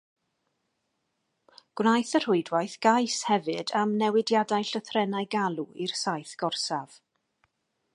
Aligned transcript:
Gwnaeth 1.81 2.15
y 2.19 2.23
rhwydwaith 2.23 2.79
gais 2.87 3.19
hefyd 3.33 3.75
am 3.83 3.95
newidiadau 4.01 4.69
llythrennau 4.73 5.33
galw 5.37 5.71
i'r 5.87 5.99
saith 6.05 6.35
gorsaf. 6.45 7.03